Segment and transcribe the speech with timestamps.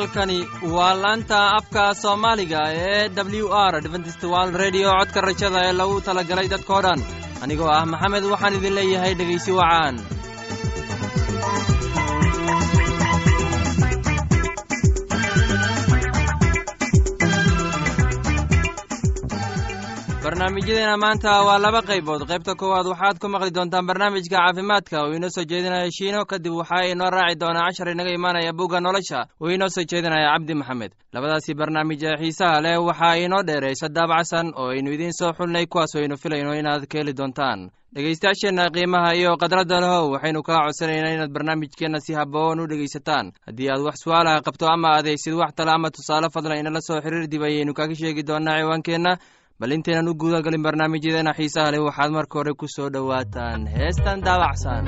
[0.00, 0.38] halkani
[0.74, 2.60] waa laanta afka soomaaliga
[2.90, 3.08] ee
[3.42, 7.00] w r dventstwal redio codka rajada ee lagu talagalay dadkoo dhan.
[7.44, 9.96] Anigoo ah maxamed waxaan idin leeyahay dhegaysi wacaan
[20.40, 22.24] barnaamijyadeena maanta waa laba qaybood.
[22.24, 25.04] Qaybta koowaad waxaad ku maqli doontaan barnaamijka caafimaadka.
[25.04, 29.26] Uu inoo soo jeedinaya shiino kadib waxaa inoo raaci doonaa cashar inaga imaanaya bugga nolosha.
[29.40, 30.92] Uu inoo soo jeedinaya cabdi maxamed.
[31.12, 35.94] Labadaasi barnaamij ee xiisaha leh waxaa inoo dheeraysa daabacsan oo aynu idiin soo xulnay kuwaas
[35.96, 37.68] aynu filayno inaad ka heli doontaan.
[37.94, 43.32] Dhegaystayaasheenna qiimaha iyo khadradda lehow waxaynu kaa codsanaynaa inaad barnaamijkeenna si haboon u dhegaysataan.
[43.46, 47.28] Haddii aad wax su'aalaha qabto ama adaysid wax tale ama tusaale fadlan inala soo xiriir
[47.28, 49.12] dib ayaynu kaga sheegi doonaa ciwaankeenna
[49.60, 54.84] bal intaynan u guudagalin barnaamijyadeena xiisaha leh waxaad marka hore ku soo dhowaataan heestan daabacsan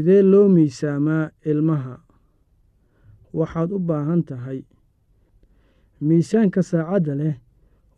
[0.00, 1.96] sidee loo miisaamaa ilmaha?
[3.38, 4.62] Waxaad u baahan tahay
[6.00, 7.34] miisaanka saacadda leh.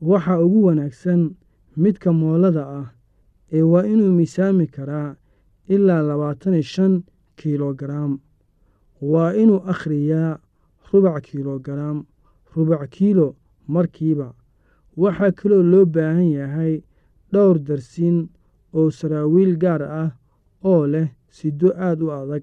[0.00, 1.20] Waxa ugu wanaagsan
[1.76, 2.88] midka moolada ah
[3.52, 5.14] ee waa inuu miisaami karaa
[5.68, 7.02] ilaa labaatan iyo shan
[7.36, 8.18] kiilogaraam
[9.00, 10.38] waa inuu akhriyaa
[10.92, 11.98] rubac kiilogaraam
[12.56, 13.36] rubac kiilo
[13.68, 14.34] markiiba.
[14.96, 16.82] Waxaa kaloo loo baahan yahay
[17.32, 18.28] dhowr darsin
[18.74, 20.10] oo saraawiil gaar ah
[20.64, 22.42] oo leh siddo aad u adag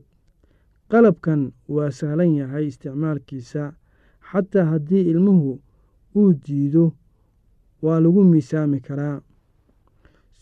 [0.92, 1.42] qalabkan
[1.76, 3.64] waa sahlan yahay isticmaalkiisa.
[4.30, 5.52] Xataa haddii ilmuhu
[6.20, 6.86] uu diido
[7.86, 9.18] waa lagu miisaami karaa.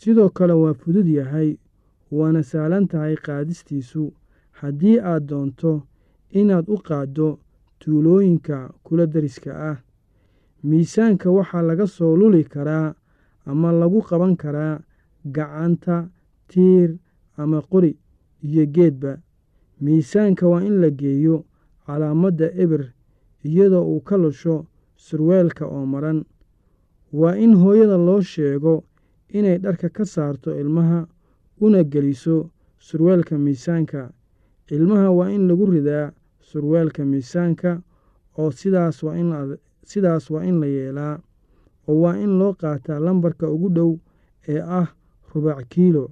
[0.00, 1.50] Sidoo kale waa fudud yahay
[2.16, 4.04] waana sahlan tahay qaadistiisu.
[4.60, 5.72] Haddii aad doonto
[6.40, 7.28] inaad u qaaddo
[7.80, 9.76] tuulooyinka kula dariska ah
[10.68, 12.94] miisaanka waxaa laga soo luli karaa
[13.50, 14.74] ama lagu qaban karaa
[15.36, 15.96] gacanta
[16.50, 16.90] tiir
[17.36, 17.92] ama qori
[18.42, 19.18] iyo geedba.
[19.80, 21.44] Miisaanka waa in la geeyo
[21.86, 22.92] calaamadda eber
[23.44, 24.66] iyadoo uu ka lusho
[24.96, 26.24] surweelka oo maran.
[27.12, 28.84] Waa in hooyada loo sheego
[29.28, 31.06] inay dharka ka saarto ilmaha
[31.60, 34.12] una geliso surweelka miisaanka.
[34.70, 37.82] Ilmaha waa in lagu ridaa surweelka miisaanka
[38.38, 39.02] oo sidaas
[40.30, 41.20] waa in la yeelaa.
[41.88, 43.96] Oo waa in loo qaataa lambarka ugu dhow
[44.48, 44.86] ee ah
[45.34, 46.10] rubac kiilo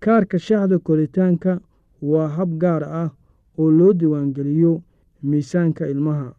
[0.00, 1.60] kaarka shaxda koritaanka
[2.02, 3.10] waa hab gaar ah
[3.58, 4.82] oo loo diiwaangeliyo
[5.22, 6.34] miisaanka ilmaha.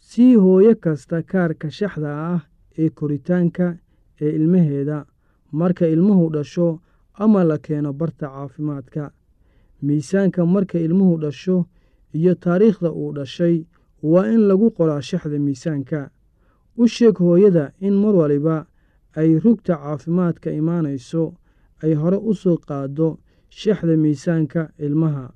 [0.00, 2.40] Sii hooyo kasta kaarka shaxda ah
[2.78, 3.76] ee koritaanka
[4.20, 5.06] ee ilmaheeda
[5.52, 6.80] marka ilmuhu dhasho
[7.14, 9.12] ama la keeno barta caafimaadka
[9.82, 11.66] miisaanka marka ilmuhu dhasho
[12.12, 13.64] iyo taariikhda uu dhashay
[14.02, 16.10] waa in lagu qoraa shaxda miisaanka.
[16.76, 18.66] U sheeg hooyada in mar waliba
[19.14, 21.34] ay rugta caafimaadka imaanayso
[21.82, 25.32] ay hore u soo qaaddo shaxda miisaanka ilmaha.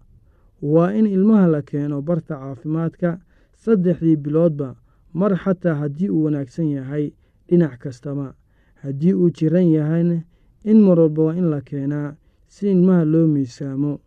[0.63, 3.19] Waa in ilmaha la keeno barta caafimaadka
[3.63, 4.75] saddexdii biloodba
[5.15, 7.13] mar xataa haddii uu wanaagsan yahay
[7.49, 8.35] dhinac kastaba.
[8.83, 10.23] Haddii uu jiran yahayna
[10.65, 12.15] in mar walba waa in la keenaa
[12.49, 14.01] si ilmaha loo miisaamo.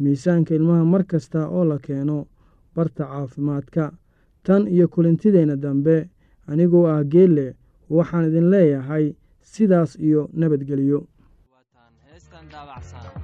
[0.00, 2.26] Miisaanka ilmaha mar kasta oo la keeno
[2.76, 3.92] barta caafimaadka
[4.42, 6.08] tan iyo kulintideenna dambe
[6.46, 7.54] anigoo ah geelle
[7.90, 11.06] waxaan idin leeyahay sidaas iyo nabadgelyo
[12.50, 13.23] joogo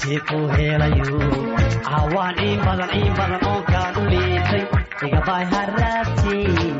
[0.00, 1.18] runtii ku helayo
[1.84, 4.62] caawaan in badan in badan oon kaa dhuleysay
[5.06, 6.79] igabay haraatiis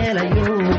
[0.00, 0.70] helayo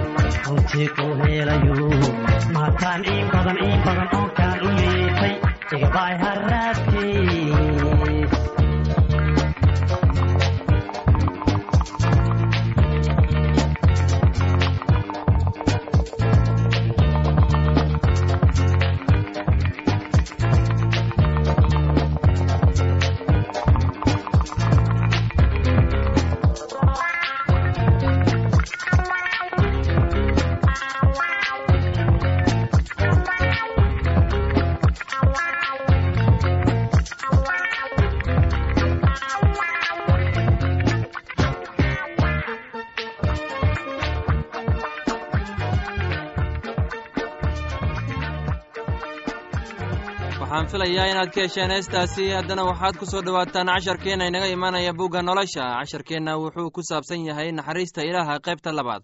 [50.52, 52.26] waxaan filayaa inaad ka hesheen heestaasi.
[52.38, 55.64] Haddana waxaad ku soo dhowaataan casharkeenna inaga imaanaya bugga nolosha.
[55.80, 59.04] Casharkeenna wuxuu ku saabsan yahay naxariista ilaaha qaybta labaad.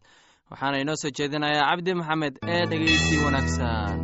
[0.51, 3.95] Waxaana inoo soo jeedinayaa cabdi maxamed ee dhegaysi wanaagsan.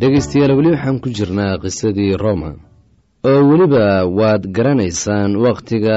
[0.00, 2.50] Dhegaystayaal weli waxaan ku jirnaa qisadii roma.
[3.28, 3.84] Oo weliba
[4.18, 5.96] waad garanaysaan wakhtiga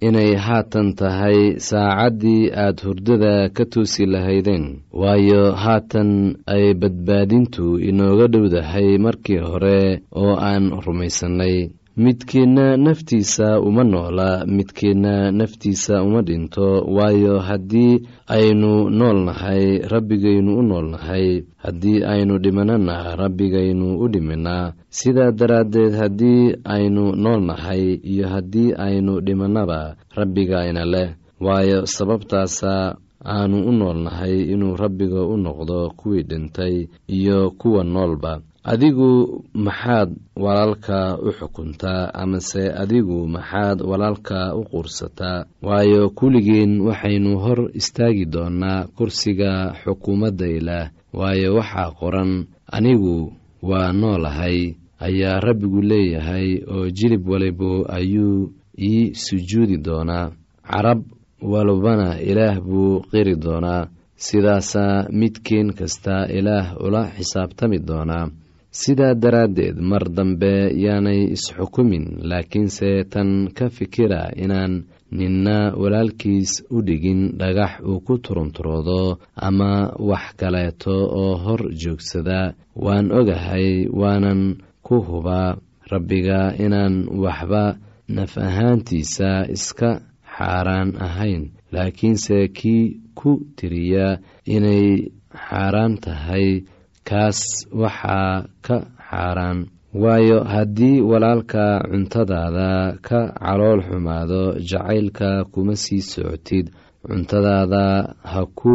[0.00, 1.38] inay haatan tahay
[1.68, 4.64] saacaddii aad hurdada ka toosi lahaydeen.
[5.00, 6.10] Waayo haatan
[6.54, 11.56] ay badbaadintu inooga dhowdahay markii hore oo aan rumaysannay
[11.96, 20.62] midkiinna naftiisa uma noola midkiinna naftiisa uma dhinto waayo haddii aynu nool nahay rabbigaynu u
[20.62, 28.28] nool nahay haddii aynu dhimanana rabbigaynu u dhiminaa sidaa daraaddeed haddii aynu nool nahay iyo
[28.28, 31.10] haddii aynu dhimannaba rabbigayna leh.
[31.40, 38.40] Waayo sababtaasa aanu u nool nahay inuu rabbiga u noqdo kuwii dhintay iyo kuwa noolba
[38.64, 47.70] adigu maxaad walaalka u xukuntaa amase adigu maxaad walaalka u quursataa waayo kulligeen waxaynu hor
[47.80, 54.74] istaagi doonaa kursiga xukuumadda ilaah waayo waxaa qoran anigu waa noolahay
[55.06, 60.32] ayaa rabbigu leeyahay oo jilib walibo ayuu ii sujuudi doonaa.
[60.70, 61.00] Carab
[61.42, 63.88] walbana ilaah buu qiri doonaa.
[64.16, 68.28] Sidaasaa midkeen kasta ilaah ula xisaabtami doonaa
[68.70, 70.52] sidaa daraaddeed mar dambe
[70.84, 74.84] yaanay isxukumin laakiinse tan ka fikira inaan
[75.18, 82.54] ninna walaalkiis u dhigin dhagax uu ku turunturoodo ama wax kaleeto oo hor joogsada
[82.84, 84.42] waan ogahay waanan
[84.86, 85.58] ku hubaa
[85.90, 87.64] rabbiga inaan waxba
[88.08, 89.90] naf ahaantiisa iska
[90.36, 91.42] xaaraan ahayn
[91.74, 92.84] laakiinse kii
[93.18, 95.10] ku tiriya inay
[95.46, 96.62] xaaraan tahay
[97.08, 97.40] kaas
[97.82, 98.76] waxaa ka
[99.08, 99.58] xaaraan.
[100.02, 102.70] Waayo haddii walaalka cuntadaada
[103.06, 106.66] ka calool xumaado jacaylka kuma sii socotid.
[107.06, 107.84] Cuntadaada
[108.30, 108.74] ha ku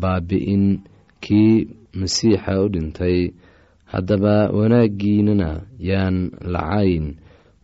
[0.00, 0.64] baabi'in
[1.24, 1.54] kii
[1.98, 3.32] masiixa u dhintay.
[3.92, 5.50] Haddaba wanaaggiinana
[5.88, 6.16] yaan
[6.54, 7.06] lacayn.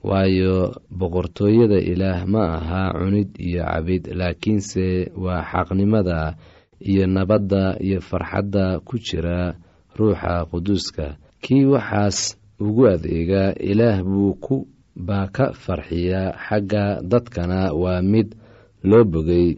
[0.07, 6.39] Waayo boqortooyada ilaah ma aha cunid iyo cabid laakiinse waa xaqnimada
[6.81, 9.59] iyo nabadda iyo farxadda ku jira
[9.99, 11.17] ruuxa quduuska.
[11.43, 12.19] Kii waxaas
[12.61, 14.57] ugu adeega ilaah buu ku
[14.97, 18.29] baa ka farxiya xagga dadkana waa mid
[18.89, 19.49] loo bogay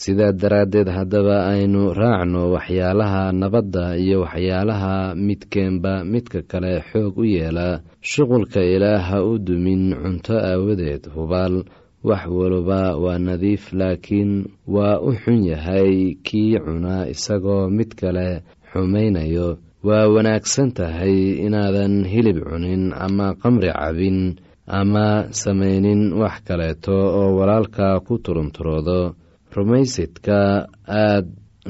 [0.00, 7.80] sidaa daraaddeed haddaba aynu raacno waxyaalaha nabadda iyo waxyaalaha midkeenba midka kale xoog u yeela.
[8.10, 11.64] Shuqulka ilaah ha u dumin cunto aawadeed hubaal.
[12.06, 14.32] Wax waliba waa nadiif laakiin
[14.74, 22.38] waa u xun yahay kii cunaa isagoo mid kale xumaynayo waa wanaagsan tahay inaadan hilib
[22.48, 24.36] cunin ama qamri cabin
[24.66, 29.14] ama samaynin wax kaleeto oo walaalka ku turunturoodo
[29.54, 31.26] rumaysidka aad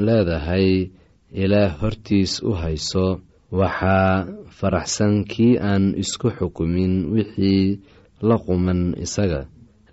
[0.07, 0.91] leedahay
[1.43, 3.21] ilaah hortiis u hayso.
[3.53, 4.27] Waxaa
[4.59, 7.79] faraxsan kii aan isku xukumin wixii
[8.29, 9.47] la quman isaga.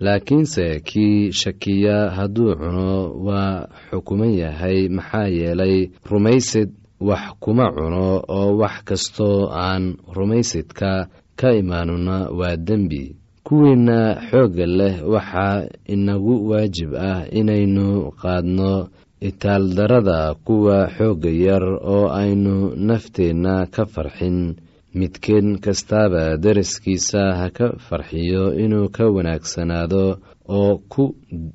[0.04, 5.76] Laakiinse kii shakiya hadduu cuno waa xukuman yahay maxaa yeelay
[6.10, 13.16] rumaysid wax kuma cuno oo wax kastoo aan rumaysidka ka imaanuna waa dembi.
[13.44, 13.98] Kuwiinna
[14.30, 18.88] xoogga leh waxaa inagu waajib ah inaynu qaadno
[19.20, 24.56] itaaldarada kuwa xoogga yar oo aynu nafteenna ka farxin.
[24.94, 31.04] Midkeen kastaaba daraskiisa ha ka farxiyo inuu ka wanaagsanaado oo ku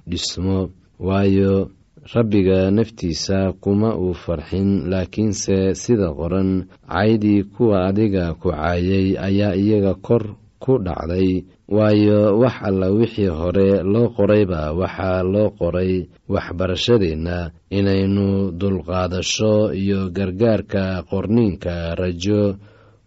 [0.09, 1.71] dhismo waayo
[2.13, 9.93] rabbiga naftiisa kuma uu farxin laakiinse sida qoran caydii kuwa adiga ku caayay ayaa iyaga
[10.01, 10.23] kor
[10.59, 11.45] ku dhacday.
[11.69, 21.05] Waayo wax alla wixii hore loo qorayba waxaa loo qoray waxbarashadeenna inaynu dulqaadasho iyo gargaarka
[21.09, 22.57] qorniinka rajo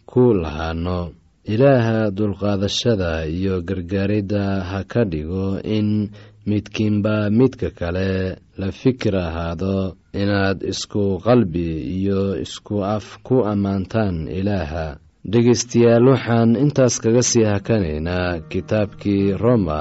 [0.06, 1.10] ku lahaano.
[1.42, 6.10] Ilaaha dulqaadashada iyo gargaaridda ha ka dhigo in
[6.48, 9.76] midkiinba midka kale la fikir ahaado
[10.22, 14.86] inaad isku qalbi iyo isku af ku ammaantaan ilaaha.
[15.32, 19.80] Dhegaystayaal waxaan intaas kaga sii hakanaynaa kitaabkii roma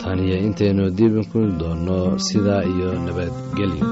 [0.00, 3.86] tan iyo intaynu dib ku doonno sidaa iyo nabadgelyo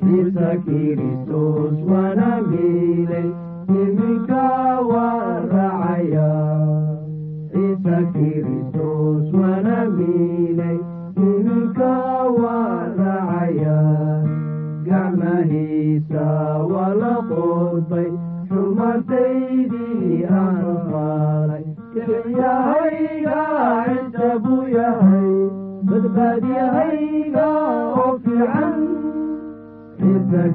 [0.00, 3.28] ciisa kiristos waana miilay
[3.80, 4.44] iminka
[4.90, 5.31] waan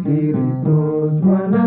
[0.08, 1.66] ciisa kiristos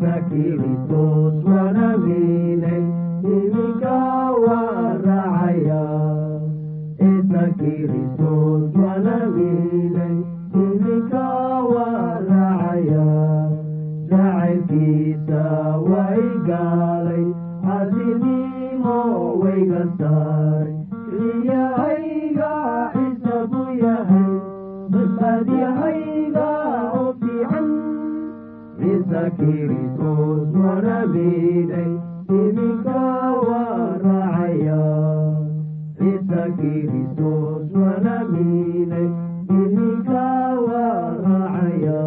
[0.00, 2.84] ciisa kiristos waana miilay
[3.34, 3.96] iminka
[4.44, 5.82] waa raacaya
[6.98, 10.16] ciisa kiristos waana miilay
[10.64, 11.24] iminka
[11.72, 13.06] waa raacaya
[14.10, 15.42] jacaylkiisa
[15.90, 17.24] waa igaalay
[17.64, 18.98] casinimo
[19.42, 20.74] wayga saaray
[21.08, 22.52] xiyahayga
[22.92, 24.30] ciisa buu yahay
[24.92, 26.48] badbaadiyahayga
[28.86, 31.90] ciisa kiristos wana miiday
[32.38, 32.98] iminka
[33.46, 34.82] waa raacaya
[35.98, 39.08] ciisa kiristos wana miiday
[39.58, 40.24] iminka
[40.66, 42.05] waa raacaya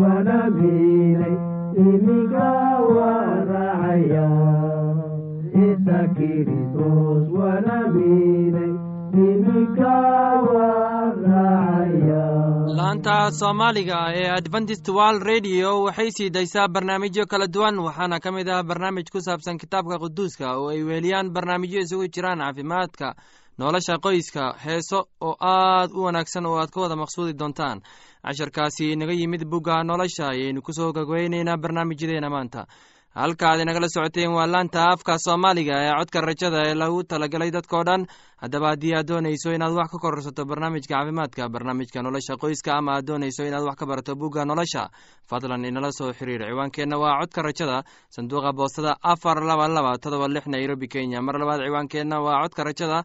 [0.00, 1.36] waana miinay
[1.76, 2.48] iminka
[2.96, 4.26] waa raacaya
[5.52, 8.72] ciisa kiristos waana miinay
[9.24, 9.94] iminka
[10.52, 10.89] waa raacaya
[12.80, 18.48] laanta soomaaliga ee adventist world radio waxay sii daysaa barnaamijyo kala duwan waxaana ka mid
[18.48, 23.14] ah barnaamij ku saabsan kitaabka quduuska oo ay weeliyaan barnaamijyo isugu jiraan caafimaadka
[23.58, 27.80] nolosha qoyska heeso oo aad u wanaagsan oo aad ka wada maqsuudi doontaan.
[28.24, 32.66] Casharkaasi inaga yimid bugga nolosha ayaynu ku soo gagweyneynaa barnaamijyadeena maanta
[33.14, 37.82] halka aad inagala socoteen waa laanta afka soomaaliga ee codka rajada ee lagu talagalay dadkao
[37.88, 38.06] dhan.
[38.42, 43.04] Haddaba haddii aad doonayso inaad wax ka kororsato barnaamijka caafimaadka barnaamijka nolosha qoyska ama aad
[43.08, 44.88] doonayso inaad wax ka barato bugga nolosha
[45.30, 46.40] fadlan inala soo xiriir.
[46.48, 47.82] Ciwaankeenna waa codka rajada
[48.14, 51.20] sanduuqa boostada afar laba laba todoba lix nairobi kenya.
[51.20, 53.04] Mar labaad ciwaankeenna waa codka rajada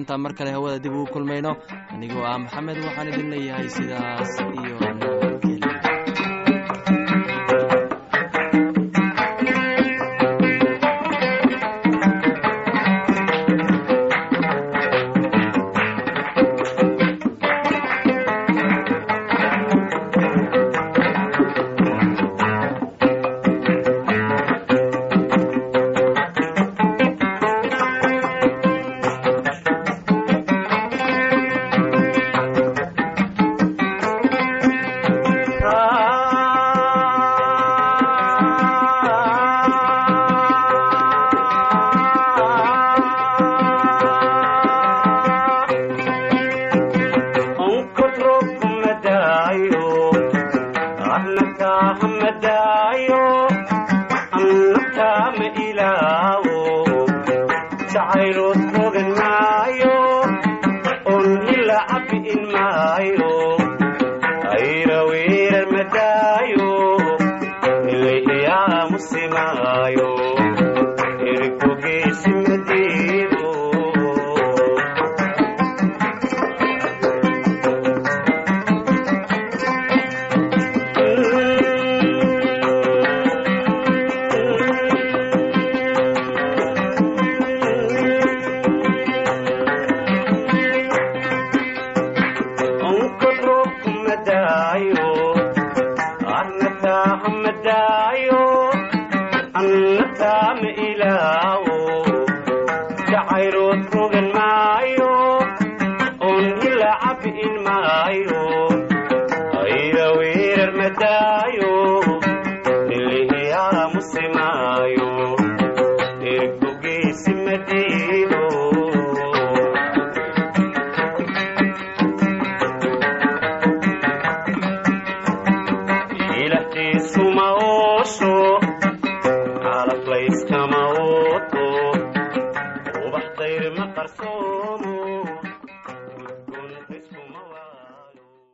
[0.00, 1.52] intaan mar kale hawada dib ugu kulmayno
[1.94, 4.76] anigoo ah maxamed waxaan idin leeyahay sidaas iyo